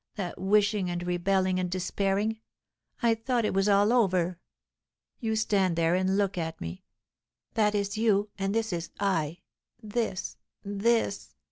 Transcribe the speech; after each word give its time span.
That 0.15 0.41
wishing 0.41 0.89
and 0.89 1.05
rebelling 1.05 1.59
and 1.59 1.69
despairing! 1.69 2.39
I 3.03 3.13
thought 3.13 3.45
it 3.45 3.53
was 3.53 3.69
all 3.69 3.93
over. 3.93 4.39
You 5.19 5.35
stand 5.35 5.75
there 5.75 5.93
and 5.93 6.17
look 6.17 6.39
at 6.39 6.59
me; 6.59 6.83
that 7.53 7.75
is 7.75 7.99
you 7.99 8.29
and 8.39 8.55
this 8.55 8.73
is 8.73 8.89
I, 8.99 9.41
this, 9.83 10.37
this! 10.63 11.35